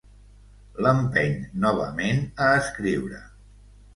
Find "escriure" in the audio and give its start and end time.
2.65-3.23